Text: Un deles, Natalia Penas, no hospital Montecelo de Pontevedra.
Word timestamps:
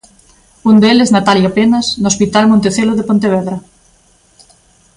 Un 0.69 0.75
deles, 0.83 1.13
Natalia 1.17 1.51
Penas, 1.57 1.87
no 2.01 2.07
hospital 2.11 2.43
Montecelo 2.51 2.93
de 2.95 3.07
Pontevedra. 3.09 3.57